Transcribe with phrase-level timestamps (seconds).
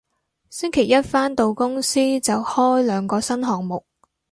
[0.49, 3.85] 星期一返到公司就開兩個新項目